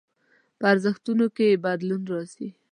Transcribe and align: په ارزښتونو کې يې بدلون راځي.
په 0.57 0.63
ارزښتونو 0.73 1.25
کې 1.35 1.45
يې 1.51 1.61
بدلون 1.65 2.01
راځي. 2.11 2.47